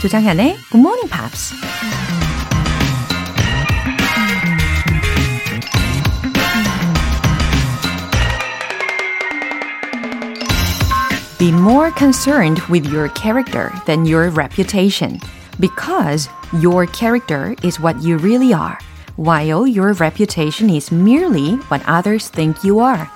조장현의 0.00 0.56
Good 0.70 0.80
Morning 0.80 1.08
Pops. 1.08 1.52
Be 11.38 11.52
more 11.52 11.90
concerned 11.90 12.60
with 12.70 12.86
your 12.90 13.08
character 13.10 13.70
than 13.84 14.06
your 14.06 14.30
reputation 14.30 15.20
because 15.60 16.28
your 16.60 16.86
character 16.86 17.54
is 17.62 17.78
what 17.78 18.02
you 18.02 18.16
really 18.16 18.54
are, 18.54 18.78
while 19.16 19.66
your 19.66 19.92
reputation 19.94 20.70
is 20.70 20.90
merely 20.90 21.56
what 21.68 21.82
others 21.86 22.30
think 22.30 22.64
you 22.64 22.80
are. 22.80 23.06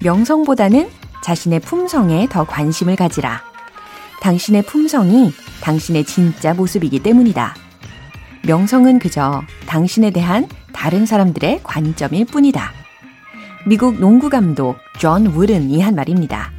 명성보다는 0.00 0.90
자신의 1.22 1.60
품성에 1.60 2.28
더 2.28 2.44
관심을 2.44 2.96
가지라. 2.96 3.42
당신의 4.20 4.62
품성이 4.62 5.32
당신의 5.63 6.03
진짜 6.03 6.53
모습이기 6.53 6.99
때문이다. 6.99 7.55
명성은 8.45 8.99
그저 8.99 9.41
당신에 9.65 10.11
대한 10.11 10.45
다른 10.73 11.05
사람들의 11.05 11.61
관점일 11.63 12.25
뿐이다. 12.25 12.71
미국 13.65 13.97
농구 13.97 14.29
감독 14.29 14.75
존 14.99 15.25
우든이 15.25 15.81
한 15.81 15.95
말입니다. 15.95 16.51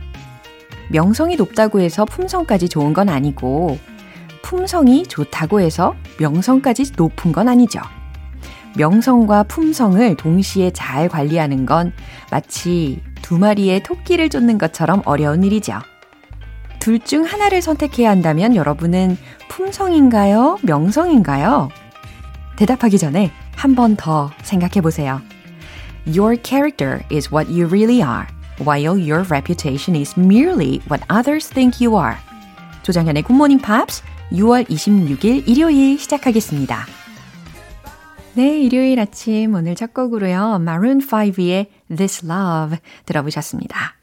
명성이 0.90 1.36
높다고 1.36 1.80
해서 1.80 2.06
품성까지 2.06 2.70
좋은 2.70 2.94
건 2.94 3.10
아니고, 3.10 3.78
품성이 4.42 5.02
좋다고 5.04 5.60
해서 5.60 5.94
명성까지 6.18 6.92
높은 6.96 7.32
건 7.32 7.48
아니죠. 7.48 7.80
명성과 8.76 9.44
품성을 9.44 10.16
동시에 10.16 10.70
잘 10.70 11.08
관리하는 11.10 11.66
건 11.66 11.92
마치 12.30 13.02
두 13.20 13.38
마리의 13.38 13.82
토끼를 13.82 14.30
쫓는 14.30 14.56
것처럼 14.56 15.02
어려운 15.04 15.44
일이죠. 15.44 15.80
둘 16.84 16.98
중 16.98 17.24
하나를 17.24 17.62
선택해야 17.62 18.10
한다면 18.10 18.54
여러분은 18.54 19.16
품성인가요? 19.48 20.58
명성인가요? 20.62 21.70
대답하기 22.56 22.98
전에 22.98 23.30
한 23.56 23.74
번 23.74 23.96
더 23.96 24.30
생각해 24.42 24.82
보세요. 24.82 25.22
Your 26.06 26.36
character 26.44 27.00
is 27.10 27.30
what 27.32 27.50
you 27.50 27.66
really 27.66 28.02
are. 28.02 28.26
while 28.60 29.00
your 29.00 29.24
reputation 29.30 29.98
is 29.98 30.12
merely 30.20 30.80
what 30.90 31.02
others 31.10 31.48
think 31.48 31.80
you 31.84 31.98
are. 31.98 32.16
조장현의 32.82 33.22
굿모닝 33.22 33.60
팝스 33.60 34.02
6월 34.32 34.68
26일 34.68 35.48
일요일 35.48 35.98
시작하겠습니다. 35.98 36.84
네, 38.34 38.60
일요일 38.60 39.00
아침 39.00 39.54
오늘 39.54 39.74
첫 39.74 39.94
곡으로요. 39.94 40.58
Maroon 40.60 40.98
5의 40.98 41.68
This 41.96 42.26
Love 42.26 42.76
들어보셨습니다. 43.06 43.94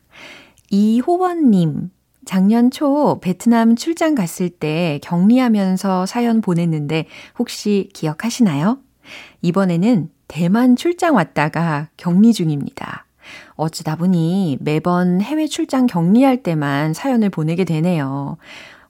이호원님, 0.71 1.91
작년 2.25 2.69
초 2.72 3.19
베트남 3.19 3.75
출장 3.75 4.16
갔을 4.16 4.50
때 4.50 5.00
격리하면서 5.03 6.05
사연 6.05 6.41
보냈는데 6.41 7.08
혹시 7.39 7.89
기억하시나요? 7.94 8.78
이번에는 9.41 10.09
대만 10.28 10.75
출장 10.75 11.16
왔다가 11.16 11.89
격리 11.97 12.33
중입니다. 12.33 13.05
어찌다 13.55 13.95
보니 13.95 14.58
매번 14.61 15.22
해외 15.22 15.47
출장 15.47 15.88
격리할 15.88 16.44
때만 16.44 16.94
사연을 16.94 17.30
보내게 17.30 17.66
되네요. 17.66 18.38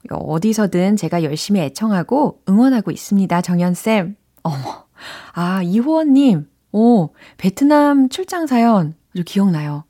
어디서든 0.09 0.97
제가 0.97 1.23
열심히 1.23 1.61
애청하고 1.61 2.41
응원하고 2.49 2.91
있습니다. 2.91 3.41
정연쌤. 3.41 4.15
어머. 4.43 4.85
아, 5.33 5.61
이호원님. 5.63 6.47
오, 6.73 7.09
베트남 7.37 8.09
출장 8.09 8.47
사연 8.47 8.95
아주 9.13 9.23
기억나요. 9.25 9.83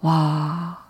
와. 0.00 0.87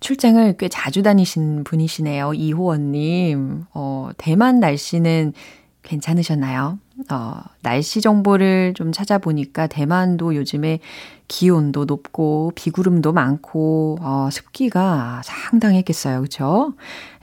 출장을 0.00 0.56
꽤 0.56 0.68
자주 0.68 1.02
다니신 1.02 1.64
분이시네요. 1.64 2.34
이호원님. 2.34 3.66
어, 3.74 4.10
대만 4.16 4.60
날씨는 4.60 5.34
괜찮으셨나요? 5.82 6.78
어, 7.10 7.40
날씨 7.62 8.00
정보를 8.00 8.74
좀 8.74 8.92
찾아보니까 8.92 9.66
대만도 9.66 10.34
요즘에 10.36 10.80
기온도 11.28 11.84
높고 11.84 12.52
비구름도 12.54 13.12
많고 13.12 13.98
어, 14.00 14.28
습기가 14.30 15.22
상당했겠어요. 15.24 16.22
그쵸? 16.22 16.74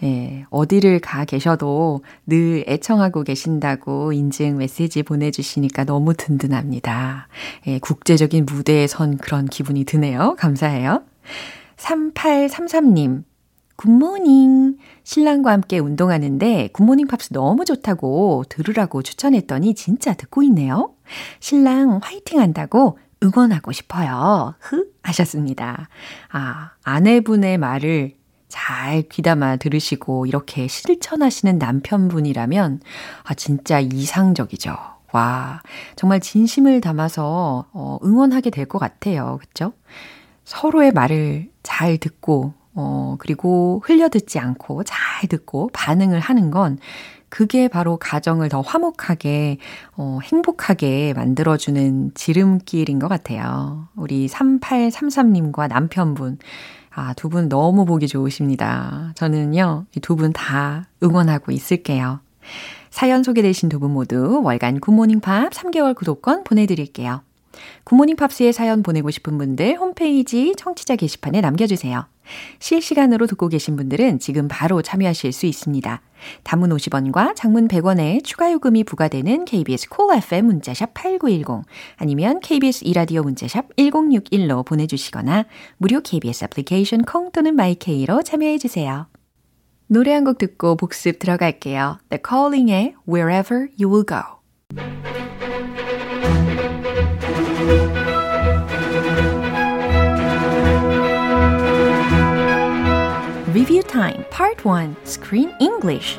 예, 0.04 0.46
어디를 0.50 1.00
가 1.00 1.26
계셔도 1.26 2.02
늘 2.26 2.64
애청하고 2.68 3.24
계신다고 3.24 4.14
인증 4.14 4.58
메시지 4.58 5.04
보내 5.04 5.30
주시니까 5.30 5.84
너무 5.84 6.14
든든합니다. 6.14 7.28
예, 7.68 7.80
국제적인 7.80 8.46
무대에 8.46 8.88
선 8.88 9.18
그런 9.18 9.46
기분이 9.46 9.84
드네요. 9.84 10.36
감사해요. 10.40 11.04
3833님, 11.78 13.24
Good 13.76 14.10
morning. 14.10 14.78
신랑과 15.04 15.52
함께 15.52 15.80
운동하는데 15.80 16.70
굿모닝 16.74 17.08
팝스 17.08 17.32
너무 17.32 17.64
좋다고 17.64 18.44
들으라고 18.50 19.04
추천했더니 19.04 19.76
진짜 19.76 20.14
듣고 20.14 20.42
있네요. 20.44 20.94
신랑 21.40 22.00
화이팅 22.04 22.40
한다고 22.40 22.98
응원하고 23.24 23.72
싶어요. 23.72 24.56
흐 24.60 24.88
하셨습니다. 25.04 25.90
아, 26.32 26.72
아내분의 26.84 27.58
말을 27.60 28.16
잘 28.50 29.04
귀담아 29.04 29.58
들으시고 29.58 30.26
이렇게 30.26 30.68
실천하시는 30.68 31.58
남편분이라면 31.58 32.82
아 33.24 33.34
진짜 33.36 33.80
이상적이죠. 33.80 34.76
와, 35.14 35.62
정말 35.96 36.20
진심을 36.20 36.82
담아서 36.82 37.66
어, 37.72 37.98
응원하게 38.04 38.50
될 38.50 38.66
것 38.68 38.80
같아요. 38.80 39.40
그렇죠? 39.40 39.74
서로의 40.48 40.92
말을 40.94 41.50
잘 41.62 41.98
듣고 41.98 42.54
어, 42.74 43.18
그리고 43.20 43.82
흘려듣지 43.84 44.40
않고 44.40 44.84
잘 44.86 45.28
듣고 45.28 45.70
반응을 45.74 46.22
하는 46.22 46.52
건 46.52 46.78
그게 47.30 47.68
바로 47.68 47.98
가정을 47.98 48.48
더 48.48 48.62
화목하게, 48.62 49.58
어, 49.98 50.20
행복하게 50.24 51.14
만들어주는 51.14 52.12
지름길인 52.14 53.00
것 53.00 53.10
같아요. 53.10 53.90
우리 53.98 54.28
3833님과 54.28 55.68
남편분. 55.68 56.38
아, 56.92 57.14
두 57.16 57.28
분 57.30 57.50
너무 57.50 57.84
보기 57.86 58.08
좋으십니다. 58.08 59.12
저는요, 59.16 59.86
이 59.98 60.00
두 60.00 60.16
분 60.16 60.32
다 60.32 60.86
응원하고 61.04 61.52
있을게요. 61.52 62.22
사연 62.90 63.24
소개되신 63.24 63.68
두 63.68 63.80
분 63.80 63.92
모두 63.92 64.42
월간 64.42 64.80
굿모닝 64.80 65.20
팝스 65.20 65.50
3개월 65.52 65.94
구독권 65.96 66.46
보내드릴게요. 66.46 67.22
굿모닝 67.84 68.16
팝스의 68.16 68.54
사연 68.54 68.84
보내고 68.84 69.12
싶은 69.12 69.38
분들 69.38 69.78
홈페이지 69.78 70.54
청취자 70.58 70.96
게시판에 70.96 71.42
남겨주세요. 71.42 72.08
실시간으로 72.60 73.26
듣고 73.28 73.48
계신 73.48 73.76
분들은 73.76 74.20
지금 74.20 74.48
바로 74.48 74.82
참여하실 74.82 75.32
수 75.32 75.46
있습니다. 75.46 76.02
단문 76.44 76.70
50원과 76.72 77.36
장문 77.36 77.68
100원의 77.68 78.24
추가 78.24 78.52
요금이 78.52 78.84
부과되는 78.84 79.46
KBS 79.46 79.90
쿨 79.90 80.18
FM 80.24 80.46
문자샵 80.48 80.94
8910 80.94 81.66
아니면 81.96 82.40
KBS 82.40 82.84
2라디오 82.86 83.24
문자샵 83.24 83.76
1061로 83.78 84.66
보내주시거나 84.66 85.46
무료 85.78 86.02
KBS 86.02 86.46
애플리케이션 86.46 87.04
콩 87.04 87.32
또는 87.32 87.56
마이케이로 87.56 88.24
참여해 88.24 88.58
주세요. 88.58 89.08
노래 89.88 90.12
한 90.14 90.26
곡 90.26 90.38
듣고 90.38 90.76
복습 90.76 91.20
들어갈게요. 91.20 92.00
The 92.10 92.22
Calling의 92.28 92.96
Wherever 93.08 93.70
You 93.80 93.90
Will 93.90 94.06
Go 94.06 94.37
Review 103.68 103.84
Time 103.84 104.24
Part 104.30 104.64
1 104.64 104.96
Screen 105.04 105.52
English 105.60 106.18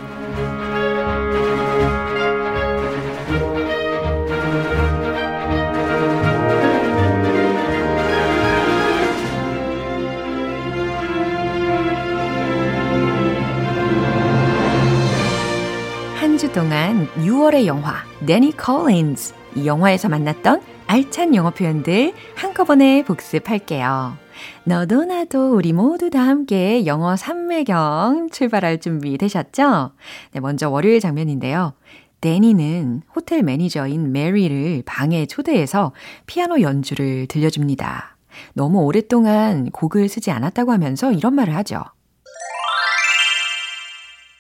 한 16.21 16.37
주 16.37 16.53
동안 16.53 17.09
6월의 17.17 17.67
영화 17.67 17.95
데니 18.27 18.57
콜린즈 18.57 19.33
이 19.55 19.67
영화에서 19.67 20.09
만났던 20.09 20.61
알찬 20.87 21.35
영어 21.35 21.51
표현들 21.51 22.13
한꺼번에 22.35 23.03
복습할게요. 23.05 24.28
너도 24.65 25.05
나도 25.05 25.55
우리 25.55 25.73
모두 25.73 26.11
다 26.11 26.21
함께 26.21 26.87
영어 26.87 27.17
삼매경 27.17 28.29
출발할 28.31 28.81
준비 28.81 29.17
되셨죠? 29.19 29.93
네, 30.33 30.41
먼저 30.41 30.69
월요일 30.69 31.01
장면인데요. 31.01 31.75
데니는 32.21 33.03
호텔 33.15 33.43
매니저인 33.43 34.13
메리를 34.13 34.83
방에 34.85 35.27
초대해서 35.27 35.93
피아노 36.27 36.61
연주를 36.61 37.27
들려줍니다. 37.27 38.17
너무 38.55 38.81
오랫동안 38.81 39.71
곡을 39.71 40.09
쓰지 40.09 40.31
않았다고 40.31 40.73
하면서 40.73 41.13
이런 41.13 41.35
말을 41.35 41.55
하죠. 41.57 41.83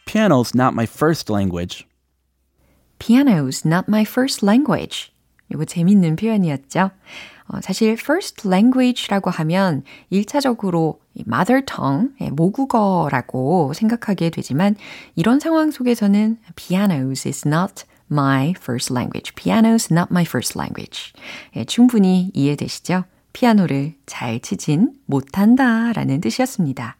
Piano's 0.06 0.54
not 0.54 0.72
my 0.72 0.84
first 0.84 1.30
language. 1.32 1.86
Piano's 2.98 3.66
not 3.66 3.84
my 3.88 4.02
first 4.02 4.44
language. 4.44 5.12
이거 5.52 5.64
재밌는 5.64 6.16
표현이었죠. 6.16 6.90
어, 7.48 7.60
사실 7.62 7.92
first 7.92 8.46
language라고 8.46 9.30
하면 9.30 9.82
1차적으로 10.12 10.98
mother 11.26 11.64
tongue, 11.64 12.10
모국어라고 12.30 13.72
생각하게 13.74 14.30
되지만 14.30 14.76
이런 15.16 15.40
상황 15.40 15.70
속에서는 15.70 16.38
pianos 16.56 17.26
is 17.26 17.46
not 17.46 17.84
my 18.10 18.54
first 18.56 18.92
language. 18.92 19.34
piano 19.34 19.72
is 19.72 19.92
not 19.92 20.08
my 20.10 20.24
first 20.24 20.58
language. 20.58 21.12
예, 21.56 21.64
충분히 21.64 22.30
이해되시죠? 22.34 23.04
피아노를 23.32 23.94
잘 24.06 24.40
치진 24.40 24.92
못한다 25.06 25.92
라는 25.92 26.20
뜻이었습니다. 26.20 26.96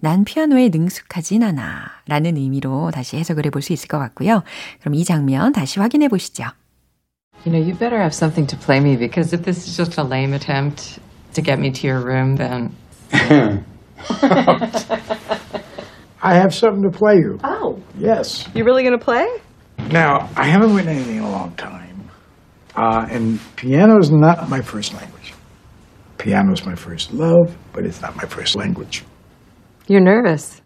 난 0.00 0.24
피아노에 0.24 0.68
능숙하진 0.68 1.42
않아 1.42 2.02
라는 2.06 2.36
의미로 2.36 2.90
다시 2.90 3.16
해석을 3.16 3.46
해볼 3.46 3.62
수 3.62 3.72
있을 3.72 3.88
것 3.88 3.98
같고요. 3.98 4.42
그럼 4.80 4.94
이 4.94 5.04
장면 5.04 5.52
다시 5.52 5.80
확인해 5.80 6.08
보시죠. 6.08 6.44
You 7.45 7.51
know, 7.51 7.59
you 7.59 7.73
better 7.75 8.01
have 8.01 8.13
something 8.13 8.47
to 8.47 8.55
play 8.55 8.79
me 8.79 8.95
because 8.95 9.33
if 9.33 9.43
this 9.43 9.67
is 9.67 9.75
just 9.75 9.97
a 9.97 10.03
lame 10.03 10.33
attempt 10.33 10.99
to 11.33 11.41
get 11.41 11.59
me 11.59 11.71
to 11.71 11.87
your 11.87 11.99
room, 11.99 12.35
then. 12.37 12.73
I 16.21 16.35
have 16.35 16.53
something 16.53 16.83
to 16.83 16.89
play 16.97 17.15
you. 17.15 17.37
Oh, 17.43 17.81
Yes. 17.97 18.47
you 18.55 18.63
really 18.63 18.83
gonna 18.83 18.97
play? 18.97 19.27
Now, 19.91 20.29
I 20.37 20.45
haven't 20.45 20.73
written 20.73 20.91
anything 20.95 21.17
in 21.17 21.23
a 21.23 21.29
long 21.29 21.53
time. 21.55 22.09
Uh, 22.75 23.05
and 23.11 23.39
piano 23.57 23.99
is 23.99 24.09
not 24.09 24.49
my 24.49 24.61
first 24.61 24.93
language. 24.93 25.33
Piano 26.17 26.53
is 26.53 26.65
my 26.65 26.75
first 26.75 27.11
love, 27.13 27.55
but 27.73 27.85
it's 27.85 28.01
not 28.01 28.15
my 28.15 28.23
first 28.23 28.55
language. 28.55 29.03
You're 29.87 30.01
nervous. 30.01 30.61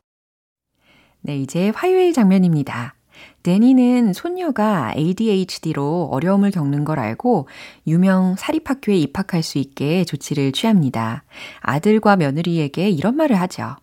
네, 1.25 1.37
이제 1.39 1.71
화요일 1.75 2.13
장면입니다. 2.13 2.93
데니는 3.42 4.12
손녀가 4.12 4.92
ADHD로 4.96 6.08
어려움을 6.12 6.50
겪는 6.50 6.84
걸 6.84 6.98
알고 6.98 7.48
유명 7.86 8.36
사립학교에 8.36 8.96
입학할 8.96 9.42
수 9.42 9.58
있게 9.58 10.04
조치를 10.04 10.52
취합니다. 10.52 11.24
아들과 11.60 12.16
며느리에게 12.16 12.88
이런 12.90 13.16
말을 13.16 13.40
하죠. 13.40 13.76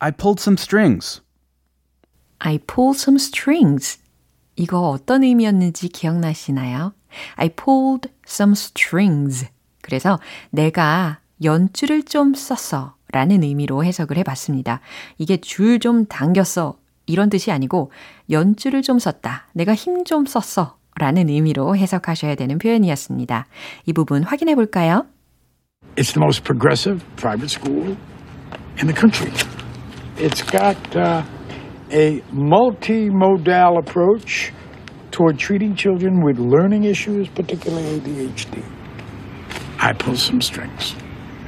I 0.00 0.12
pulled 0.12 0.40
some 0.40 0.56
strings. 0.58 1.22
I 2.38 2.58
pulled 2.58 3.00
some 3.00 3.16
strings. 3.16 3.98
이거 4.56 4.90
어떤 4.90 5.24
의미였는지 5.24 5.88
기억나시나요? 5.88 6.92
I 7.36 7.48
pulled 7.48 8.10
some 8.26 8.52
strings. 8.52 9.48
그래서 9.82 10.20
내가 10.50 11.20
연줄을 11.42 12.02
좀 12.02 12.34
썼어. 12.34 12.97
라는 13.12 13.42
의미로 13.42 13.84
해석을 13.84 14.16
해봤습니다. 14.18 14.80
이게 15.18 15.36
줄 15.38 15.78
좀 15.78 16.06
당겼어. 16.06 16.76
이런 17.06 17.30
뜻이 17.30 17.50
아니고 17.52 17.90
연줄을 18.30 18.82
좀 18.82 18.98
썼다. 18.98 19.46
내가 19.54 19.74
힘 19.74 20.04
좀 20.04 20.24
썼어. 20.26 20.76
라는 21.00 21.28
의미로 21.28 21.76
해석하셔야 21.76 22.34
되는 22.34 22.58
표현이었습니다. 22.58 23.46
이 23.86 23.92
부분 23.92 24.24
확인해 24.24 24.54
볼까요? 24.56 25.04
It's 25.96 26.12
the 26.12 26.20
most 26.20 26.42
progressive 26.44 27.04
private 27.16 27.48
school 27.50 27.96
in 28.78 28.86
the 28.86 28.94
country. 28.94 29.30
It's 30.16 30.42
got 30.42 30.76
uh, 30.96 31.22
a 31.92 32.20
multimodal 32.32 33.78
approach 33.78 34.52
toward 35.12 35.38
treating 35.38 35.76
children 35.76 36.20
with 36.24 36.38
learning 36.40 36.84
issues, 36.84 37.28
particularly 37.28 38.00
ADHD. 38.00 38.62
I 39.78 39.92
pull 39.92 40.16
some 40.16 40.40
strings, 40.40 40.96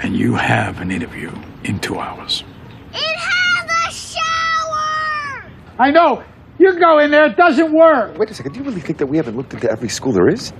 and 0.02 0.16
you 0.16 0.34
have 0.36 0.80
an 0.80 0.92
interview 0.92 1.30
in 1.64 1.78
two 1.80 1.98
hours. 1.98 2.44
It 2.92 3.16
has 3.16 3.66
a 3.70 3.92
shower! 3.92 5.50
I 5.78 5.90
know. 5.90 6.22
You 6.58 6.78
go 6.78 6.98
in 6.98 7.10
there, 7.10 7.26
it 7.26 7.36
doesn't 7.36 7.72
work. 7.72 8.18
Wait 8.18 8.30
a 8.30 8.34
second. 8.34 8.52
Do 8.52 8.60
you 8.60 8.66
really 8.66 8.80
think 8.80 8.98
that 8.98 9.06
we 9.08 9.16
haven't 9.16 9.36
looked 9.36 9.54
into 9.54 9.70
every 9.70 9.88
school 9.88 10.12
there 10.12 10.28
is? 10.28 10.52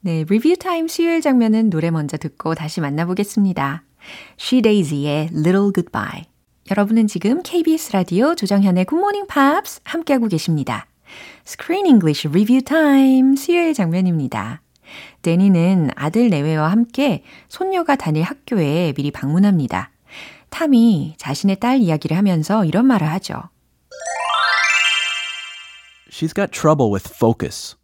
네, 0.00 0.24
리뷰 0.24 0.56
타임 0.56 0.86
수요일 0.86 1.20
장면은 1.20 1.70
노래 1.70 1.90
먼저 1.90 2.16
듣고 2.16 2.54
다시 2.54 2.80
만나보겠습니다. 2.80 3.82
She 4.38 4.62
Daisy의 4.62 5.30
Little 5.32 5.72
Goodbye. 5.72 6.26
여러분은 6.70 7.08
지금 7.08 7.42
KBS 7.42 7.92
라디오 7.92 8.34
조정현의 8.34 8.84
Good 8.86 9.00
Morning 9.00 9.26
Pops 9.26 9.80
함께하고 9.84 10.28
계십니다. 10.28 10.86
Screen 11.46 11.86
English 11.86 12.28
Review 12.28 12.62
Time 12.62 13.36
수요일 13.36 13.74
장면입니다. 13.74 14.60
데니는 15.22 15.90
아들 15.96 16.30
내외와 16.30 16.70
함께 16.70 17.22
손녀가 17.48 17.96
다닐 17.96 18.22
학교에 18.22 18.92
미리 18.94 19.10
방문합니다. 19.10 19.90
탐이 20.50 21.14
자신의 21.18 21.60
딸 21.60 21.78
이야기를 21.78 22.16
하면서 22.16 22.64
이런 22.64 22.86
말을 22.86 23.08
하죠. 23.12 23.42
She's 26.10 26.34
got 26.34 26.50
trouble 26.50 26.90
with 26.90 27.08
focus. 27.14 27.76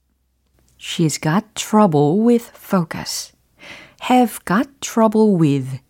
She's 0.78 1.20
got 1.20 1.46
trouble 1.54 2.20
with 2.26 2.50
focus. 2.54 3.34
have 4.10 4.38
got 4.44 4.68
trouble 4.80 5.36
with. 5.40 5.80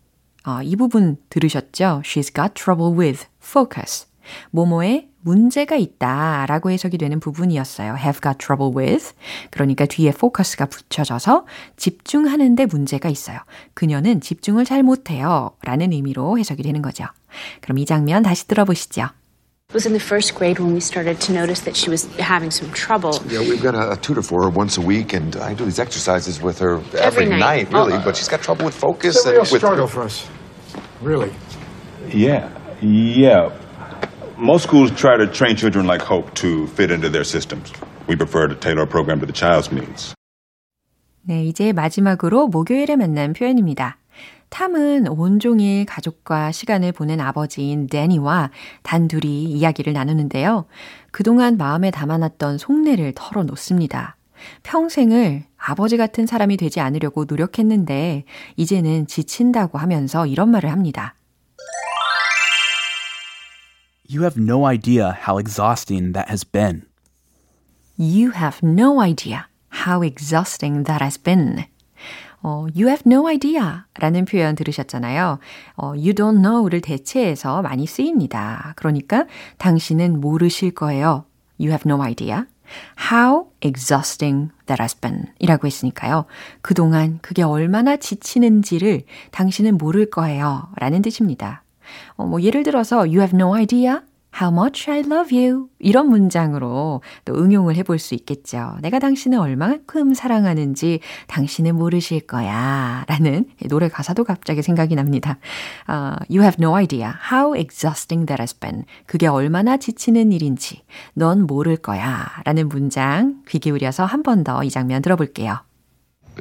아, 0.43 0.61
이 0.63 0.75
부분 0.75 1.17
들으셨죠? 1.29 2.01
She's 2.05 2.33
got 2.33 2.53
trouble 2.53 2.97
with 2.97 3.25
focus. 3.41 4.07
뭐뭐에 4.51 5.09
문제가 5.25 5.75
있다 5.75 6.45
라고 6.47 6.69
해석이 6.69 6.97
되는 6.99 7.19
부분이었어요. 7.19 7.95
have 7.97 8.21
got 8.21 8.37
trouble 8.37 8.71
with. 8.75 9.13
그러니까 9.49 9.85
뒤에 9.87 10.09
focus가 10.09 10.67
붙여져서 10.67 11.45
집중하는데 11.77 12.67
문제가 12.67 13.09
있어요. 13.09 13.39
그녀는 13.73 14.21
집중을 14.21 14.65
잘 14.65 14.83
못해요. 14.83 15.51
라는 15.63 15.91
의미로 15.91 16.37
해석이 16.37 16.61
되는 16.61 16.81
거죠. 16.83 17.05
그럼 17.61 17.79
이 17.79 17.85
장면 17.85 18.21
다시 18.21 18.47
들어보시죠. 18.47 19.01
It 19.67 19.73
was 19.73 19.87
in 19.87 19.93
the 19.97 19.99
first 19.99 20.35
grade 20.37 20.61
when 20.61 20.73
we 20.73 20.79
started 20.79 21.19
to 21.25 21.33
notice 21.33 21.65
that 21.65 21.75
she 21.75 21.89
was 21.89 22.05
having 22.21 22.53
some 22.53 22.71
trouble. 22.71 23.17
Yeah, 23.27 23.41
we've 23.41 23.63
got 23.63 23.73
a, 23.73 23.93
a 23.93 23.97
tutor 23.97 24.21
for 24.21 24.43
her 24.45 24.49
once 24.53 24.77
a 24.77 24.85
week, 24.85 25.11
and 25.17 25.35
I 25.41 25.55
do 25.55 25.65
these 25.65 25.81
exercises 25.81 26.39
with 26.39 26.59
her 26.61 26.77
Every 26.93 27.25
every, 27.25 27.29
night. 27.33 27.73
night, 27.73 27.73
really. 27.73 27.97
but 28.05 28.15
she's 28.15 28.29
got 28.29 28.43
trouble 28.45 28.65
with 28.65 28.75
focus 28.77 29.17
It's 29.17 29.25
a 29.25 29.29
and 29.29 29.37
real 29.41 29.41
with 29.49 29.57
struggle 29.57 29.87
for 29.87 30.03
us. 30.05 30.29
Really. 31.01 31.33
Yeah, 32.13 32.53
yeah. 32.79 33.49
Most 34.37 34.63
schools 34.67 34.91
try 34.91 35.15
to 35.15 35.27
train 35.27 35.55
children 35.55 35.87
like 35.87 36.03
Hope 36.03 36.33
to 36.35 36.67
fit 36.67 36.91
into 36.91 37.09
their 37.09 37.23
systems. 37.23 37.71
We 38.07 38.17
prefer 38.17 38.49
to 38.49 38.55
tailor 38.55 38.83
a 38.83 38.87
program 38.87 39.21
to 39.21 39.25
the 39.25 39.33
child's 39.33 39.71
needs. 39.71 40.13
네, 41.21 41.45
이제 41.45 41.71
마지막으로 41.71 42.49
목요일에 42.49 42.97
만난 42.97 43.31
표현입니다. 43.31 43.97
탐은 44.49 45.07
온종일 45.07 45.85
가족과 45.85 46.51
시간을 46.51 46.91
보낸 46.91 47.21
아버지인 47.21 47.87
데니와 47.87 48.51
단둘이 48.83 49.45
이야기를 49.45 49.93
나누는데요. 49.93 50.65
그동안 51.11 51.55
마음에 51.55 51.89
담아놨던 51.89 52.57
속내를 52.57 53.13
털어놓습니다. 53.15 54.17
평생을 54.63 55.45
아버지 55.57 55.95
같은 55.95 56.25
사람이 56.25 56.57
되지 56.57 56.81
않으려고 56.81 57.23
노력했는데 57.23 58.25
이제는 58.57 59.07
지친다고 59.07 59.77
하면서 59.77 60.27
이런 60.27 60.51
말을 60.51 60.71
합니다. 60.71 61.15
You 64.07 64.21
have 64.21 64.39
no 64.39 64.67
idea 64.67 65.17
how 65.25 65.39
exhausting 65.39 66.13
that 66.13 66.29
has 66.29 66.43
been. 66.43 66.83
You 67.97 68.33
have 68.35 68.61
no 68.61 69.01
idea 69.01 69.47
how 69.83 70.03
exhausting 70.03 70.83
that 70.83 71.01
has 71.01 71.17
been. 71.17 71.65
어, 72.43 72.67
you 72.75 72.87
have 72.87 73.01
no 73.07 73.27
idea 73.27 73.85
라는 73.95 74.25
표현 74.25 74.55
들으셨잖아요. 74.55 75.39
어, 75.77 75.87
you 75.87 76.13
don't 76.13 76.39
know를 76.39 76.81
대체해서 76.81 77.63
많이 77.63 77.87
쓰입니다. 77.87 78.73
그러니까 78.75 79.25
당신은 79.57 80.21
모르실 80.21 80.75
거예요. 80.75 81.25
You 81.59 81.71
have 81.71 81.89
no 81.89 82.03
idea. 82.03 82.45
How 83.11 83.47
exhausting 83.61 84.51
that 84.67 84.79
has 84.79 84.95
been 84.99 85.33
이라고 85.39 85.65
했으니까요. 85.65 86.25
그동안 86.61 87.17
그게 87.23 87.41
얼마나 87.41 87.97
지치는지를 87.97 89.05
당신은 89.31 89.79
모를 89.79 90.11
거예요. 90.11 90.69
라는 90.77 91.01
뜻입니다. 91.01 91.64
어, 92.15 92.25
뭐 92.25 92.41
예를 92.41 92.63
들어서 92.63 92.97
you 92.99 93.19
have 93.19 93.31
no 93.35 93.53
idea 93.55 94.01
how 94.41 94.51
much 94.53 94.91
I 94.91 94.99
love 94.99 95.31
you 95.33 95.69
이런 95.79 96.09
문장으로 96.09 97.01
또 97.23 97.35
응용을 97.35 97.77
해볼 97.77 97.99
수 97.99 98.15
있겠죠. 98.15 98.75
내가 98.81 98.99
당신을 98.99 99.39
얼마만큼 99.39 100.13
사랑하는지 100.13 100.99
당신은 101.27 101.75
모르실 101.77 102.27
거야 102.27 103.05
라는 103.07 103.45
노래 103.69 103.87
가사도 103.87 104.25
갑자기 104.25 104.61
생각이 104.61 104.93
납니다. 104.95 105.37
Uh, 105.87 106.17
you 106.29 106.41
have 106.43 106.57
no 106.59 106.75
idea 106.75 107.13
how 107.31 107.55
exhausting 107.57 108.25
that 108.27 108.41
has 108.41 108.53
been. 108.59 108.83
그게 109.05 109.27
얼마나 109.27 109.77
지치는 109.77 110.33
일인지 110.33 110.83
넌 111.13 111.43
모를 111.47 111.77
거야 111.77 112.25
라는 112.43 112.67
문장 112.67 113.35
귀 113.47 113.59
기울여서 113.59 114.03
한 114.03 114.21
번 114.21 114.43
더 114.43 114.61
이 114.65 114.69
장면 114.69 115.01
들어볼게요. 115.01 115.59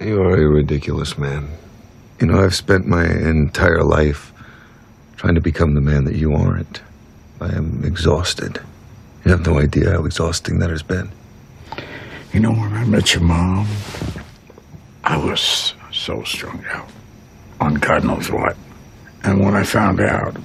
You 0.01 0.19
are 0.19 0.37
a 0.37 0.47
ridiculous 0.49 1.15
man. 1.17 1.47
You 2.21 2.27
know, 2.27 2.43
I've 2.43 2.55
spent 2.57 2.89
my 2.89 3.05
entire 3.07 3.85
life 3.85 4.34
trying 5.25 5.35
to 5.35 5.41
become 5.41 5.73
the 5.73 5.81
man 5.81 6.05
that 6.05 6.17
you 6.17 6.35
aren't. 6.35 6.83
I 7.41 7.47
am 7.55 7.83
exhausted. 7.83 8.61
You 9.25 9.31
have 9.31 9.47
no 9.47 9.59
idea 9.59 9.93
how 9.93 10.05
exhausting 10.05 10.59
that 10.59 10.69
has 10.69 10.83
been. 10.83 11.11
You 12.35 12.41
know, 12.41 12.53
when 12.53 12.75
I 12.75 12.85
met 12.85 13.15
your 13.15 13.23
mom, 13.23 13.67
I 15.03 15.17
was 15.17 15.73
so 15.91 16.23
strung 16.25 16.63
out 16.69 16.91
on 17.59 17.77
God 17.77 18.05
knows 18.05 18.31
what. 18.31 18.55
And 19.23 19.43
when 19.43 19.55
I 19.55 19.63
found 19.63 19.99
out, 19.99 20.37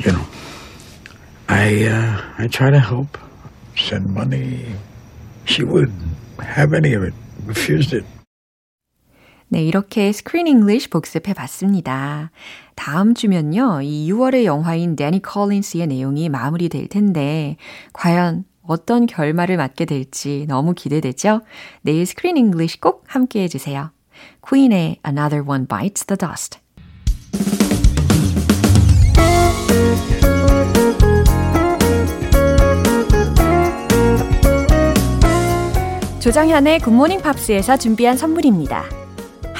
you 0.00 0.10
know, 0.10 0.26
I 1.48 1.84
uh, 1.84 2.34
I 2.36 2.48
try 2.48 2.70
to 2.70 2.80
help, 2.80 3.16
send 3.76 4.12
money. 4.12 4.66
She 5.44 5.62
wouldn't 5.62 6.02
have 6.40 6.74
any 6.74 6.94
of 6.94 7.04
it, 7.04 7.14
refused 7.44 7.92
it. 7.92 8.04
네, 9.48 9.62
이렇게 9.62 10.12
스크린 10.12 10.46
잉글리쉬 10.46 10.88
복습해 10.90 11.32
봤습니다. 11.34 12.30
다음 12.74 13.14
주면요, 13.14 13.82
이 13.82 14.10
6월의 14.10 14.44
영화인 14.44 14.96
데니 14.96 15.22
컬린스의 15.22 15.86
내용이 15.86 16.28
마무리될 16.28 16.88
텐데, 16.88 17.56
과연 17.92 18.44
어떤 18.62 19.06
결말을 19.06 19.56
맞게 19.56 19.84
될지 19.84 20.46
너무 20.48 20.74
기대되죠? 20.74 21.42
내일 21.82 22.06
Screen 22.06 22.36
English 22.36 22.80
꼭 22.80 23.04
함께 23.06 23.42
해주세요. 23.42 23.90
퀸의 24.48 25.00
Another 25.06 25.46
One 25.46 25.66
Bites 25.66 26.06
the 26.06 26.16
Dust. 26.18 26.58
조정현의 36.20 36.80
굿모닝 36.80 37.20
팝스에서 37.20 37.76
준비한 37.76 38.16
선물입니다. 38.16 39.03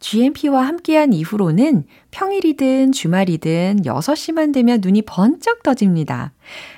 GMP와 0.00 0.66
함께한 0.66 1.12
이후로는 1.12 1.84
평일이든 2.10 2.92
주말이든 2.92 3.82
6시만 3.84 4.54
되면 4.54 4.80
눈이 4.80 5.02
번쩍 5.02 5.62
떠집니다. 5.62 6.32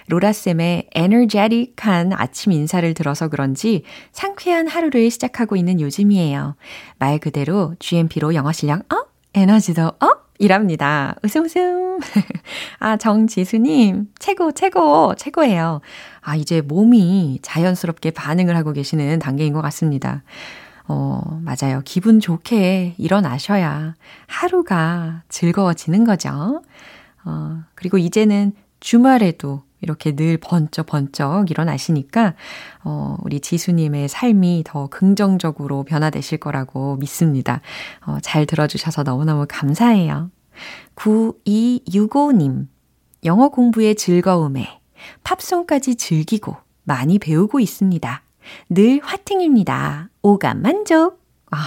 로라쌤의 0.09 0.89
에너제틱한 0.95 2.13
아침 2.15 2.53
인사를 2.53 2.93
들어서 2.95 3.29
그런지 3.29 3.83
상쾌한 4.13 4.69
하루를 4.69 5.11
시작하고 5.11 5.57
있는 5.57 5.81
요즘이에요. 5.81 6.57
말 6.99 7.19
그대로 7.19 7.75
GMP로 7.79 8.35
영어 8.35 8.53
실력 8.53 8.93
up, 8.93 9.13
에너지도 9.35 9.93
up! 10.01 10.31
이랍니다. 10.41 11.15
웃음 11.23 11.45
웃음. 11.45 12.01
아, 12.81 12.97
정지수님, 12.97 14.09
최고, 14.19 14.53
최고, 14.53 15.15
최고예요. 15.15 15.83
아, 16.23 16.35
이제 16.35 16.63
몸이 16.63 17.41
자연스럽게 17.43 18.13
반응을 18.13 18.57
하고 18.57 18.73
계시는 18.73 19.19
단계인 19.19 19.53
것 19.53 19.61
같습니다. 19.61 20.23
어, 20.93 21.41
맞아요. 21.45 21.83
기분 21.85 22.19
좋게 22.19 22.97
일어나셔야 22.99 23.95
하루가 24.27 25.23
즐거워지는 25.29 26.03
거죠. 26.03 26.63
어, 27.25 27.63
그리고 27.77 27.97
이제는 27.97 28.55
주말에도 28.81 29.63
이렇게 29.83 30.17
늘 30.17 30.37
번쩍번쩍 30.37 31.49
일어나시니까, 31.49 32.35
어, 32.83 33.17
우리 33.23 33.39
지수님의 33.39 34.09
삶이 34.09 34.65
더 34.67 34.89
긍정적으로 34.89 35.85
변화되실 35.85 36.39
거라고 36.39 36.97
믿습니다. 36.97 37.61
어, 38.05 38.19
잘 38.21 38.45
들어주셔서 38.45 39.05
너무너무 39.05 39.47
감사해요. 39.49 40.33
9265님, 40.97 42.67
영어 43.25 43.49
공부의 43.51 43.95
즐거움에 43.95 44.81
팝송까지 45.23 45.95
즐기고 45.95 46.57
많이 46.83 47.21
배우고 47.21 47.61
있습니다. 47.61 48.23
늘 48.69 49.01
화팅입니다. 49.03 50.11
오감 50.23 50.63
만족. 50.63 51.21
아, 51.51 51.59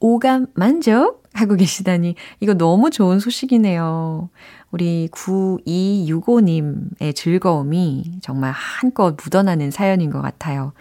오감 0.00 0.46
만족? 0.54 1.22
하고 1.34 1.56
계시다니, 1.56 2.14
이거 2.38 2.54
너무 2.54 2.90
좋은 2.90 3.18
소식이네요. 3.18 4.30
우리 4.70 5.08
9265님의 5.12 7.14
즐거움이 7.14 8.20
정말 8.22 8.52
한껏 8.52 9.16
묻어나는 9.20 9.72
사연인 9.72 10.10
것 10.10 10.22
같아요. 10.22 10.72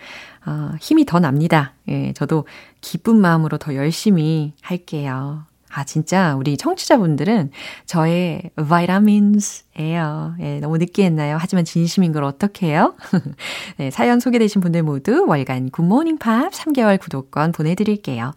어, 0.46 0.72
힘이 0.80 1.06
더 1.06 1.20
납니다. 1.20 1.74
예, 1.88 2.14
저도 2.14 2.46
기쁜 2.82 3.18
마음으로 3.18 3.58
더 3.58 3.74
열심히 3.76 4.54
할게요. 4.62 5.46
아, 5.76 5.84
진짜 5.84 6.36
우리 6.36 6.56
청취자분들은 6.56 7.50
저의 7.86 8.52
vitamins예요. 8.56 10.36
예, 10.40 10.60
너무 10.60 10.78
늦게 10.78 11.06
했나요? 11.06 11.38
하지만 11.40 11.66
진심인 11.66 12.12
걸 12.12 12.24
어떻게 12.24 12.68
해요? 12.68 12.96
네, 13.78 13.90
사연 13.90 14.20
소개되신 14.20 14.62
분들 14.62 14.84
모두 14.84 15.26
월간 15.28 15.72
굿모닝 15.72 16.20
팝 16.20 16.52
3개월 16.52 17.00
구독권 17.00 17.54
보내드릴게요. 17.54 18.34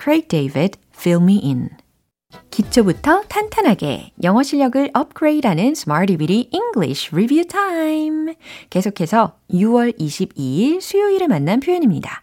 Craig 0.00 0.28
David, 0.28 0.78
Fill 0.94 1.22
Me 1.22 1.40
In. 1.42 1.70
기초부터 2.50 3.22
탄탄하게 3.22 4.12
영어 4.22 4.42
실력을 4.42 4.90
업그레이드하는 4.92 5.72
Bitty 6.18 6.50
English 6.52 7.10
Review 7.12 7.44
Time. 7.48 8.34
계속해서 8.70 9.36
6월 9.50 9.98
22일 9.98 10.80
수요일에 10.80 11.26
만난 11.26 11.58
표현입니다. 11.58 12.22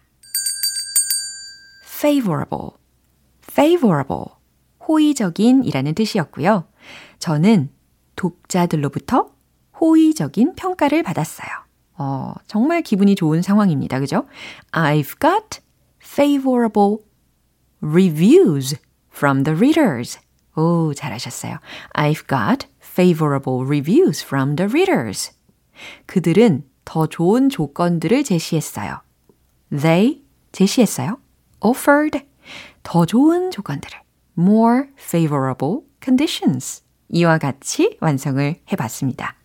favorable, 1.83 2.77
favorable. 3.41 4.35
호의적인 4.87 5.63
이라는 5.63 5.95
뜻이었고요. 5.95 6.67
저는 7.19 7.69
독자들로부터 8.15 9.31
호의적인 9.79 10.55
평가를 10.55 11.03
받았어요. 11.03 11.49
어, 11.97 12.33
정말 12.47 12.81
기분이 12.81 13.15
좋은 13.15 13.41
상황입니다. 13.41 13.99
그죠? 13.99 14.25
I've 14.71 15.19
got 15.19 15.61
favorable 16.01 16.97
reviews 17.81 18.77
from 19.13 19.43
the 19.43 19.57
readers. 19.57 20.19
오, 20.55 20.93
잘하셨어요. 20.93 21.57
I've 21.93 22.27
got 22.27 22.67
favorable 22.81 23.65
reviews 23.65 24.23
from 24.23 24.55
the 24.55 24.69
readers. 24.69 25.31
그들은 26.05 26.63
더 26.85 27.07
좋은 27.07 27.49
조건들을 27.49 28.23
제시했어요. 28.23 29.01
They 29.69 30.23
제시했어요. 30.51 31.17
offered 31.61 32.25
더 32.83 33.05
좋은 33.05 33.51
조건들을. 33.51 34.04
More 34.37 34.85
favorable 34.97 35.79
conditions. 36.03 36.83
이와 37.09 37.37
같이 37.37 37.97
완성을 38.01 38.55
해봤습니다. 38.71 39.35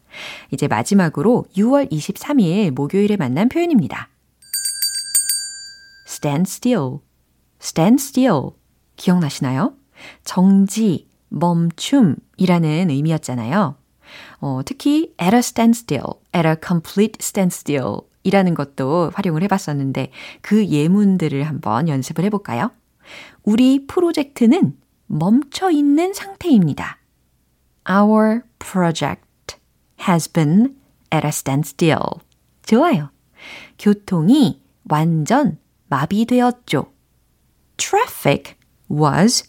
이제 0.50 0.66
마지막으로 0.66 1.47
6월 1.56 1.90
23일 1.90 2.73
목요일에 2.73 3.16
만난 3.16 3.49
표현입니다. 3.49 4.09
stand 6.06 6.49
still, 6.50 6.99
stand 7.61 8.02
still. 8.02 8.50
기억나시나요? 8.97 9.75
정지, 10.25 11.09
멈춤이라는 11.28 12.90
의미였잖아요. 12.90 13.76
어, 14.40 14.61
특히 14.64 15.14
at 15.23 15.35
a 15.35 15.38
standstill, 15.38 16.14
at 16.35 16.47
a 16.47 16.56
complete 16.62 17.18
standstill 17.20 18.00
이라는 18.23 18.54
것도 18.54 19.12
활용을 19.14 19.42
해봤었는데 19.44 20.11
그 20.42 20.66
예문들을 20.66 21.42
한번 21.44 21.88
연습을 21.88 22.25
해볼까요? 22.25 22.70
우리 23.43 23.87
프로젝트는 23.87 24.76
멈춰 25.07 25.71
있는 25.71 26.12
상태입니다. 26.12 26.99
Our 27.88 28.43
project 28.59 29.57
has 30.09 30.31
been 30.31 30.76
at 31.12 31.26
a 31.26 31.31
standstill. 31.31 32.21
좋아요. 32.64 33.11
교통이 33.79 34.62
완전 34.88 35.59
마비되었죠. 35.88 36.93
Traffic 37.76 38.55
was 38.90 39.45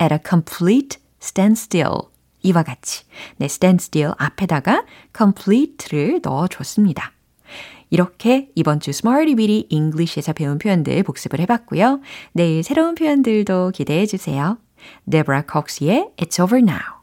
at 0.00 0.14
a 0.14 0.18
complete 0.26 1.00
standstill. 1.20 2.12
이와 2.42 2.62
같이 2.62 3.04
네, 3.36 3.46
standstill 3.46 4.14
앞에다가 4.18 4.84
complete를 5.16 6.20
넣어줬습니다. 6.22 7.12
이렇게 7.92 8.48
이번 8.54 8.80
주 8.80 8.88
Smarty 8.88 9.36
Bitty 9.36 9.66
English에서 9.68 10.32
배운 10.32 10.56
표현들 10.56 11.02
복습을 11.02 11.40
해봤고요. 11.40 12.00
내일 12.32 12.62
새로운 12.62 12.94
표현들도 12.94 13.72
기대해 13.74 14.06
주세요. 14.06 14.56
Deborah 15.08 15.46
Cox의 15.46 16.08
It's 16.16 16.42
Over 16.42 16.64
Now. 16.64 17.02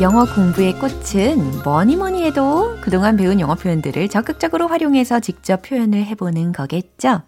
영어 0.00 0.24
공부의 0.32 0.78
꽃은 0.78 1.64
뭐니 1.64 1.96
뭐니 1.96 2.22
해도 2.22 2.76
그동안 2.80 3.16
배운 3.16 3.40
영어 3.40 3.56
표현들을 3.56 4.08
적극적으로 4.08 4.68
활용해서 4.68 5.18
직접 5.18 5.62
표현을 5.62 6.06
해보는 6.06 6.52
거겠죠? 6.52 7.22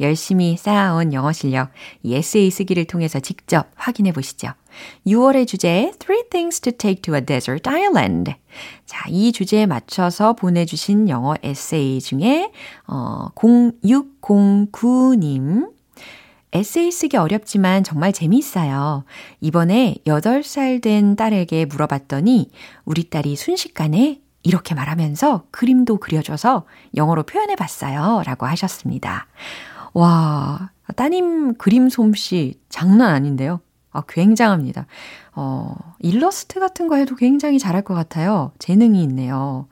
열심히 0.00 0.58
쌓아온 0.58 1.14
영어 1.14 1.32
실력, 1.32 1.70
이 2.02 2.14
에세이 2.14 2.50
쓰기를 2.50 2.84
통해서 2.84 3.20
직접 3.20 3.70
확인해 3.74 4.12
보시죠. 4.12 4.48
6월의 5.06 5.46
주제, 5.46 5.94
Three 5.98 6.24
Things 6.28 6.60
to 6.60 6.72
Take 6.76 7.00
to 7.00 7.14
a 7.14 7.24
Desert 7.24 7.66
Island. 7.66 8.34
자, 8.84 9.08
이 9.08 9.32
주제에 9.32 9.64
맞춰서 9.64 10.34
보내주신 10.34 11.08
영어 11.08 11.36
에세이 11.42 12.00
중에, 12.00 12.52
어, 12.86 13.28
0609님, 13.34 15.70
에세이 16.52 16.90
쓰기 16.90 17.16
어렵지만 17.16 17.84
정말 17.84 18.12
재미있어요. 18.12 19.04
이번에 19.40 19.96
8살 20.06 20.82
된 20.82 21.14
딸에게 21.14 21.66
물어봤더니 21.66 22.50
우리 22.84 23.08
딸이 23.08 23.36
순식간에 23.36 24.20
이렇게 24.42 24.74
말하면서 24.74 25.44
그림도 25.50 25.98
그려줘서 25.98 26.64
영어로 26.96 27.22
표현해 27.22 27.54
봤어요. 27.56 28.22
라고 28.24 28.46
하셨습니다. 28.46 29.26
와, 29.92 30.70
따님 30.96 31.54
그림 31.54 31.88
솜씨 31.88 32.58
장난 32.68 33.14
아닌데요. 33.14 33.60
아, 33.92 34.02
굉장합니다. 34.08 34.86
어, 35.34 35.74
일러스트 35.98 36.60
같은 36.60 36.88
거 36.88 36.96
해도 36.96 37.16
굉장히 37.16 37.58
잘할 37.58 37.82
것 37.82 37.94
같아요. 37.94 38.52
재능이 38.58 39.02
있네요. 39.04 39.66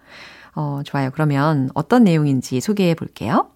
어, 0.54 0.82
좋아요. 0.84 1.10
그러면 1.12 1.70
어떤 1.74 2.04
내용인지 2.04 2.60
소개해 2.60 2.94
볼게요. 2.94 3.50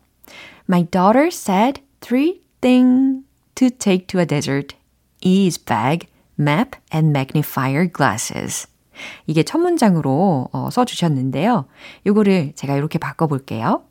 My 0.68 0.84
daughter 0.84 1.28
said 1.28 1.82
three 2.00 2.41
thing 2.62 3.24
to 3.56 3.68
take 3.68 4.06
to 4.08 4.18
a 4.18 4.24
desert 4.24 4.74
is 5.20 5.58
bag, 5.58 6.08
map, 6.38 6.76
and 6.94 7.10
magnifier 7.12 7.86
glasses. 7.86 8.66
이게 9.26 9.42
첫 9.42 9.58
문장으로 9.58 10.48
어, 10.52 10.70
써주셨는데요. 10.70 11.66
요거를 12.06 12.52
제가 12.54 12.76
이렇게 12.76 12.98
바꿔볼게요. 12.98 13.84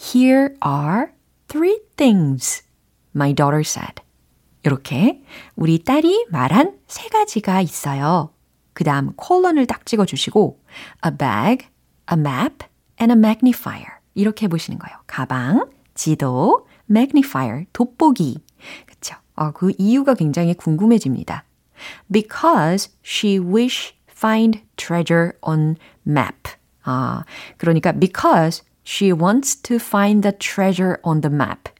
Here 0.00 0.54
are 0.64 1.08
three 1.48 1.78
things 1.96 2.62
my 3.14 3.34
daughter 3.34 3.60
said. 3.60 4.02
이렇게 4.64 5.22
우리 5.56 5.82
딸이 5.82 6.26
말한 6.30 6.78
세 6.86 7.08
가지가 7.08 7.60
있어요. 7.60 8.30
그 8.72 8.84
다음 8.84 9.12
콜런을 9.16 9.66
딱 9.66 9.84
찍어주시고 9.84 10.60
a 11.04 11.16
bag, 11.16 11.68
a 12.10 12.18
map, 12.18 12.66
and 13.00 13.12
a 13.12 13.18
magnifier 13.18 13.98
이렇게 14.14 14.44
해보시는 14.44 14.78
거예요. 14.78 14.96
가방, 15.06 15.68
지도, 15.94 16.66
magnifier, 16.88 17.66
돋보기. 17.72 18.38
그쵸? 18.86 19.16
어, 19.34 19.50
그 19.52 19.72
이유가 19.78 20.14
굉장히 20.14 20.54
궁금해집니다. 20.54 21.44
Because 22.10 22.92
she 23.04 23.38
wish 23.38 23.94
find 24.08 24.62
treasure 24.76 25.32
on 25.42 25.76
map. 26.06 26.50
아, 26.84 27.24
그러니까 27.56 27.92
because 27.92 28.62
she 28.84 29.12
wants 29.12 29.60
to 29.62 29.76
find 29.76 30.22
the 30.22 30.36
treasure 30.38 30.96
on 31.02 31.20
the 31.20 31.34
map. 31.34 31.70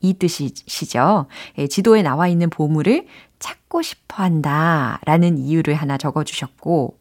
이 0.00 0.14
뜻이시죠? 0.14 1.26
예, 1.58 1.68
지도에 1.68 2.02
나와 2.02 2.26
있는 2.26 2.50
보물을 2.50 3.06
찾고 3.38 3.82
싶어 3.82 4.22
한다 4.22 5.00
라는 5.04 5.38
이유를 5.38 5.74
하나 5.74 5.96
적어 5.96 6.24
주셨고, 6.24 6.98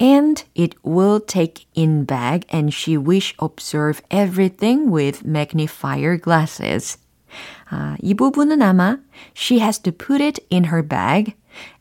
and 0.00 0.44
it 0.54 0.74
will 0.82 1.20
take 1.20 1.66
in 1.74 2.04
bag 2.04 2.44
and 2.50 2.72
she 2.72 2.96
wish 2.96 3.34
observe 3.38 4.02
everything 4.10 4.90
with 4.90 5.24
magnifier 5.24 6.16
glasses. 6.16 6.98
아, 7.70 7.96
이 8.00 8.14
부분은 8.14 8.62
아마 8.62 8.98
she 9.34 9.60
has 9.60 9.78
to 9.78 9.92
put 9.92 10.22
it 10.22 10.40
in 10.50 10.64
her 10.64 10.82
bag 10.82 11.34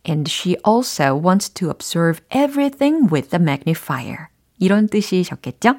and 0.04 0.30
she 0.30 0.56
also 0.66 1.16
wants 1.16 1.50
to 1.50 1.70
observe 1.70 2.22
everything 2.32 3.08
with 3.12 3.30
the 3.30 3.40
magnifier. 3.42 4.30
이런 4.60 4.88
뜻이셨겠죠? 4.88 5.76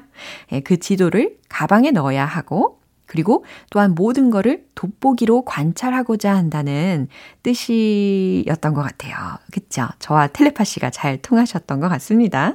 예, 0.51 0.59
그 0.61 0.77
지도를 0.77 1.37
가방에 1.49 1.91
넣어야 1.91 2.25
하고 2.25 2.79
그리고 3.12 3.44
또한 3.68 3.94
모든 3.94 4.30
거를 4.30 4.64
돋보기로 4.74 5.44
관찰하고자 5.44 6.34
한다는 6.34 7.08
뜻이었던 7.42 8.72
것 8.72 8.80
같아요. 8.80 9.14
그쵸? 9.52 9.86
저와 9.98 10.28
텔레파시가 10.28 10.88
잘 10.88 11.18
통하셨던 11.20 11.78
것 11.80 11.90
같습니다. 11.90 12.54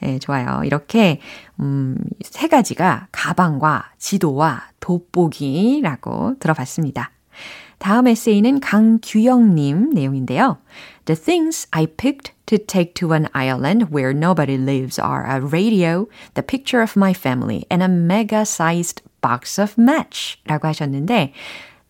네, 0.00 0.18
좋아요. 0.18 0.60
이렇게, 0.64 1.20
음, 1.58 1.96
세 2.22 2.48
가지가 2.48 3.08
가방과 3.12 3.92
지도와 3.96 4.64
돋보기라고 4.80 6.34
들어봤습니다. 6.38 7.10
다음 7.78 8.06
에세이는 8.06 8.60
강규영님 8.60 9.90
내용인데요. 9.94 10.58
The 11.06 11.18
things 11.18 11.66
I 11.70 11.86
picked 11.86 12.32
to 12.44 12.58
take 12.58 12.92
to 12.94 13.14
an 13.14 13.28
island 13.34 13.88
where 13.90 14.12
nobody 14.12 14.56
lives 14.56 15.00
are 15.00 15.24
a 15.24 15.40
radio, 15.40 16.08
the 16.34 16.42
picture 16.42 16.82
of 16.82 16.92
my 16.94 17.14
family, 17.14 17.64
and 17.70 17.82
a 17.82 17.88
mega-sized 17.88 19.02
box 19.24 19.60
of 19.60 19.74
match 19.80 20.38
라고 20.44 20.68
하셨는데, 20.68 21.32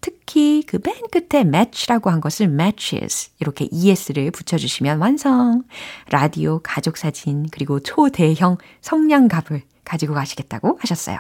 특히 0.01 0.63
그 0.67 0.79
맨 0.85 0.95
끝에 1.11 1.41
match라고 1.41 2.11
한 2.11 2.21
것을 2.21 2.47
matches 2.47 3.31
이렇게 3.41 3.69
es를 3.73 4.31
붙여주시면 4.31 4.99
완성. 4.99 5.65
라디오, 6.11 6.61
가족 6.63 6.99
사진, 6.99 7.47
그리고 7.51 7.81
초대형 7.81 8.59
성냥갑을 8.83 9.63
가지고 9.85 10.13
가시겠다고 10.15 10.79
하셨어요. 10.81 11.19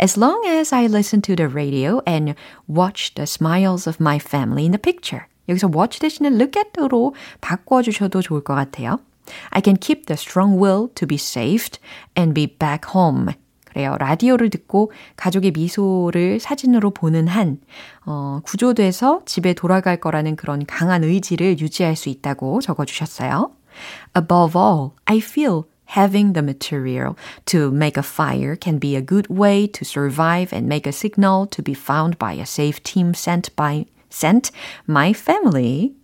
As 0.00 0.18
long 0.18 0.46
as 0.46 0.72
I 0.74 0.84
listen 0.84 1.22
to 1.22 1.34
the 1.34 1.50
radio 1.50 2.00
and 2.06 2.34
watch 2.68 3.14
the 3.14 3.24
smiles 3.24 3.88
of 3.88 3.98
my 4.00 4.18
family 4.18 4.64
in 4.64 4.72
the 4.72 4.80
picture. 4.80 5.26
여기서 5.48 5.70
watch 5.74 5.98
대신에 5.98 6.28
look 6.28 6.60
at로 6.60 7.14
바꿔주셔도 7.40 8.22
좋을 8.22 8.44
것 8.44 8.54
같아요. 8.54 8.98
I 9.50 9.60
can 9.64 9.76
keep 9.76 10.06
the 10.06 10.16
strong 10.16 10.60
will 10.62 10.88
to 10.94 11.08
be 11.08 11.16
saved 11.16 11.80
and 12.16 12.34
be 12.34 12.46
back 12.46 12.90
home. 12.94 13.34
그래요. 13.74 13.96
라디오를 13.98 14.50
듣고 14.50 14.92
가족의 15.16 15.50
미소를 15.50 16.38
사진으로 16.38 16.90
보는 16.90 17.26
한, 17.26 17.58
어, 18.06 18.40
구조돼서 18.44 19.22
집에 19.26 19.52
돌아갈 19.52 19.96
거라는 19.96 20.36
그런 20.36 20.64
강한 20.64 21.02
의지를 21.02 21.58
유지할 21.58 21.96
수 21.96 22.08
있다고 22.08 22.60
적어주셨어요. 22.60 23.50
Above 24.16 24.56
all, 24.56 24.90
I 25.06 25.18
feel 25.18 25.64
having 25.96 26.34
the 26.34 26.44
material 26.44 27.16
to 27.46 27.72
make 27.72 27.98
a 27.98 28.04
fire 28.04 28.56
can 28.56 28.78
be 28.78 28.94
a 28.94 29.04
good 29.04 29.26
way 29.28 29.66
to 29.66 29.84
survive 29.84 30.54
and 30.54 30.68
make 30.68 30.86
a 30.86 30.92
signal 30.92 31.48
to 31.50 31.60
be 31.60 31.74
found 31.74 32.16
by 32.16 32.34
a 32.34 32.46
safe 32.46 32.80
team 32.84 33.12
sent 33.12 33.50
by 33.56 33.86
sent 34.08 34.52
my 34.86 35.12
family. 35.12 35.94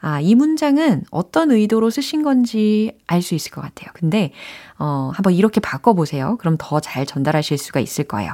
아, 0.00 0.20
이 0.20 0.34
문장은 0.34 1.04
어떤 1.10 1.50
의도로 1.50 1.90
쓰신 1.90 2.22
건지 2.22 2.96
알 3.06 3.22
수 3.22 3.34
있을 3.34 3.50
것 3.50 3.60
같아요. 3.60 3.90
근데, 3.94 4.32
어, 4.78 5.10
한번 5.14 5.32
이렇게 5.34 5.60
바꿔보세요. 5.60 6.36
그럼 6.38 6.56
더 6.58 6.80
잘 6.80 7.06
전달하실 7.06 7.58
수가 7.58 7.80
있을 7.80 8.04
거예요. 8.04 8.32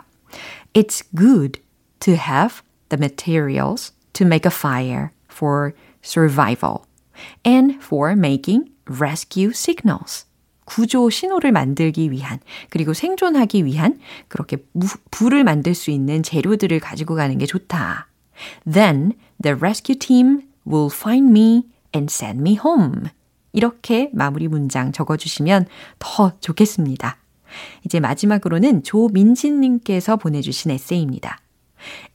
It's 0.74 1.04
good 1.16 1.60
to 2.00 2.14
have 2.14 2.62
the 2.88 2.98
materials 2.98 3.92
to 4.14 4.26
make 4.26 4.48
a 4.50 4.54
fire 4.54 5.10
for 5.30 5.72
survival 6.04 6.78
and 7.46 7.74
for 7.82 8.12
making 8.12 8.70
rescue 8.86 9.50
signals. 9.54 10.26
구조 10.64 11.10
신호를 11.10 11.52
만들기 11.52 12.10
위한, 12.10 12.38
그리고 12.70 12.94
생존하기 12.94 13.64
위한 13.64 13.98
그렇게 14.28 14.58
무, 14.72 14.86
불을 15.10 15.44
만들 15.44 15.74
수 15.74 15.90
있는 15.90 16.22
재료들을 16.22 16.78
가지고 16.80 17.14
가는 17.16 17.36
게 17.36 17.46
좋다. 17.46 18.08
Then 18.70 19.12
the 19.42 19.56
rescue 19.58 19.98
team 19.98 20.42
will 20.66 20.90
find 20.92 21.30
me 21.30 21.64
and 21.94 22.12
send 22.12 22.40
me 22.40 22.58
home. 22.62 23.10
이렇게 23.52 24.10
마무리 24.12 24.48
문장 24.48 24.92
적어주시면 24.92 25.66
더 25.98 26.32
좋겠습니다. 26.40 27.18
이제 27.84 28.00
마지막으로는 28.00 28.82
조민진님께서 28.82 30.16
보내주신 30.16 30.70
에세이입니다. 30.70 31.38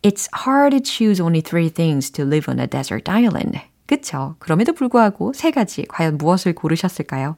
It's 0.02 0.28
hard 0.46 0.76
to 0.78 0.84
choose 0.84 1.22
only 1.22 1.42
three 1.42 1.70
things 1.70 2.12
to 2.12 2.26
live 2.26 2.52
on 2.52 2.60
a 2.60 2.68
desert 2.68 3.10
island. 3.10 3.60
그쵸? 3.86 4.36
그럼에도 4.40 4.74
불구하고 4.74 5.34
세 5.34 5.52
가지 5.52 5.86
과연 5.88 6.18
무엇을 6.18 6.54
고르셨을까요? 6.56 7.38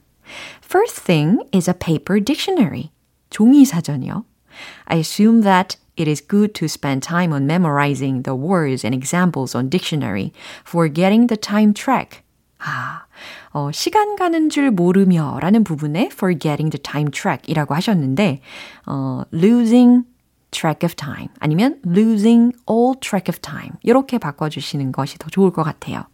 First 0.63 1.03
thing 1.03 1.39
is 1.53 1.69
a 1.69 1.73
paper 1.77 2.23
dictionary. 2.23 2.91
종이 3.29 3.65
사전이요. 3.65 4.25
I 4.85 4.99
assume 4.99 5.41
that 5.43 5.77
it 5.98 6.08
is 6.08 6.20
good 6.20 6.54
to 6.54 6.66
spend 6.66 7.02
time 7.02 7.32
on 7.32 7.46
memorizing 7.46 8.22
the 8.22 8.34
words 8.34 8.84
and 8.84 8.94
examples 8.94 9.54
on 9.54 9.68
dictionary 9.68 10.32
for 10.64 10.88
getting 10.88 11.28
the 11.28 11.36
time 11.36 11.72
track. 11.72 12.22
아, 12.58 13.04
어, 13.52 13.70
시간 13.72 14.16
가는 14.16 14.48
줄 14.48 14.70
모르며 14.70 15.38
라는 15.40 15.64
부분에 15.64 16.08
forgetting 16.12 16.70
the 16.70 16.82
time 16.82 17.10
track 17.10 17.42
이라고 17.46 17.74
하셨는데, 17.74 18.40
어, 18.86 19.22
losing 19.32 20.04
track 20.50 20.86
of 20.86 20.94
time 20.94 21.28
아니면 21.40 21.80
losing 21.84 22.56
all 22.70 22.94
track 23.00 23.30
of 23.30 23.40
time 23.40 23.72
이렇게 23.82 24.18
바꿔주시는 24.18 24.92
것이 24.92 25.18
더 25.18 25.28
좋을 25.28 25.52
것 25.52 25.62
같아요. 25.62 26.04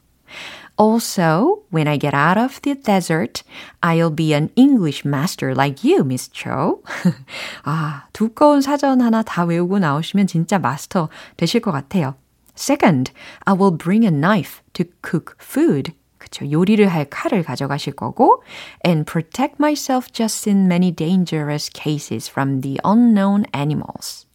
Also, 0.77 1.63
when 1.71 1.87
I 1.87 1.99
get 1.99 2.15
out 2.15 2.39
of 2.39 2.61
the 2.63 2.75
desert, 2.75 3.43
I'll 3.83 4.11
be 4.11 4.33
an 4.33 4.51
English 4.57 5.05
master 5.05 5.55
like 5.55 5.85
you, 5.85 6.05
Miss 6.05 6.31
Cho. 6.33 6.83
아, 7.65 8.05
두꺼운 8.13 8.63
사전 8.63 9.01
하나 9.01 9.23
다 9.23 9.45
외우고 9.45 9.79
나오시면 9.79 10.27
진짜 10.27 10.59
마스터 10.59 11.09
되실 11.37 11.61
것 11.61 11.73
같아요. 11.73 12.15
Second, 12.57 13.13
I 13.45 13.55
will 13.55 13.77
bring 13.77 14.05
a 14.05 14.11
knife 14.11 14.63
to 14.75 14.85
cook 15.03 15.35
food. 15.41 15.93
그쵸. 16.19 16.51
요리를 16.51 16.87
할 16.87 17.07
칼을 17.07 17.43
가져가실 17.43 17.95
거고 17.95 18.43
and 18.87 19.05
protect 19.11 19.57
myself 19.59 20.13
just 20.13 20.49
in 20.49 20.67
many 20.67 20.95
dangerous 20.95 21.71
cases 21.73 22.31
from 22.31 22.61
the 22.61 22.79
unknown 22.85 23.45
animals. 23.55 24.27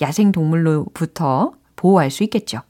야생 0.00 0.32
동물로부터 0.32 1.52
보호할 1.76 2.10
수 2.10 2.22
있겠죠. 2.24 2.60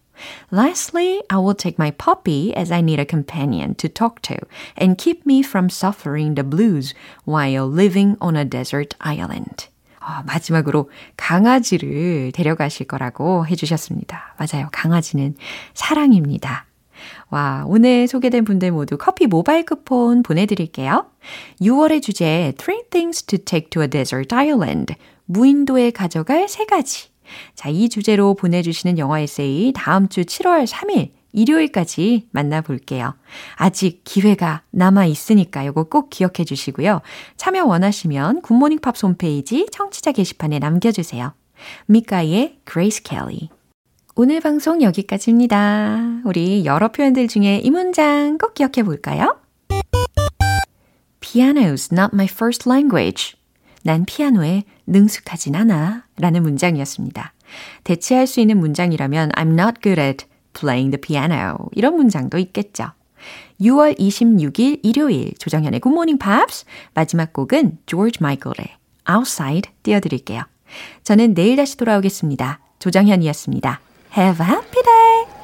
Lastly, 0.51 1.21
I 1.29 1.37
will 1.37 1.55
take 1.55 1.77
my 1.77 1.91
puppy 1.91 2.53
as 2.55 2.71
I 2.71 2.81
need 2.81 2.99
a 2.99 3.05
companion 3.05 3.75
to 3.75 3.87
talk 3.87 4.21
to 4.23 4.35
and 4.77 4.97
keep 4.97 5.25
me 5.25 5.43
from 5.43 5.69
suffering 5.69 6.35
the 6.35 6.43
blues 6.43 6.93
while 7.25 7.67
living 7.67 8.17
on 8.19 8.35
a 8.35 8.45
desert 8.45 8.95
island. 8.99 9.67
어, 9.99 10.23
마지막으로 10.25 10.89
강아지를 11.17 12.31
데려가실 12.33 12.85
거라고 12.87 13.47
해주셨습니다. 13.47 14.35
맞아요. 14.37 14.69
강아지는 14.71 15.35
사랑입니다. 15.73 16.65
와, 17.29 17.63
오늘 17.67 18.07
소개된 18.07 18.45
분들 18.45 18.71
모두 18.71 18.97
커피 18.97 19.25
모바일 19.25 19.65
쿠폰 19.65 20.23
보내드릴게요. 20.23 21.07
6월의 21.59 22.01
주제, 22.01 22.53
Three 22.57 22.83
Things 22.89 23.23
to 23.23 23.39
Take 23.39 23.69
to 23.71 23.81
a 23.81 23.87
Desert 23.89 24.33
Island. 24.33 24.95
무인도에 25.25 25.89
가져갈 25.89 26.47
세 26.47 26.65
가지. 26.65 27.09
자, 27.55 27.69
이 27.69 27.89
주제로 27.89 28.33
보내주시는 28.33 28.97
영어 28.97 29.17
에세이 29.17 29.73
다음 29.75 30.07
주 30.07 30.21
7월 30.21 30.67
3일 30.67 31.11
일요일까지 31.35 32.27
만나볼게요. 32.31 33.13
아직 33.55 34.01
기회가 34.03 34.63
남아 34.71 35.05
있으니까 35.05 35.63
이거 35.63 35.83
꼭 35.83 36.09
기억해 36.09 36.45
주시고요. 36.45 37.01
참여 37.35 37.65
원하시면 37.65 38.41
굿모닝 38.41 38.79
팝스 38.79 39.05
홈페이지 39.05 39.67
청취자 39.71 40.13
게시판에 40.13 40.59
남겨주세요. 40.59 41.33
미카의 41.87 42.59
Grace 42.65 43.03
Kelly. 43.03 43.49
오늘 44.15 44.39
방송 44.39 44.81
여기까지입니다. 44.81 46.21
우리 46.23 46.63
여러 46.63 46.87
표현들 46.87 47.27
중에 47.27 47.59
이 47.59 47.69
문장 47.69 48.37
꼭 48.37 48.53
기억해 48.53 48.83
볼까요? 48.83 49.37
Piano's 51.19 51.91
not 51.91 52.11
my 52.13 52.27
first 52.31 52.69
language. 52.69 53.35
난 53.85 54.03
피아노에 54.03 54.63
능숙하진 54.87 55.55
않아. 55.55 56.05
라는 56.17 56.41
문장이었습니다. 56.41 57.33
대체할 57.83 58.25
수 58.25 58.39
있는 58.39 58.57
문장이라면 58.57 59.29
I'm 59.33 59.53
not 59.59 59.79
good 59.83 60.01
at 60.01 60.25
playing 60.53 60.89
the 60.89 60.99
piano. 60.99 61.69
이런 61.71 61.95
문장도 61.95 62.39
있겠죠. 62.39 62.93
6월 63.61 63.97
26일 63.99 64.79
일요일 64.81 65.33
조정현의 65.37 65.81
Good 65.81 65.93
Morning 65.93 66.17
Pops 66.19 66.65
마지막 66.95 67.31
곡은 67.31 67.77
George 67.85 68.17
Michael의 68.19 68.75
Outside 69.07 69.71
띄워드릴게요. 69.83 70.41
저는 71.03 71.35
내일 71.35 71.55
다시 71.55 71.77
돌아오겠습니다. 71.77 72.59
조정현이었습니다. 72.79 73.79
Have 74.17 74.43
a 74.43 74.51
happy 74.51 74.83
day! 74.83 75.34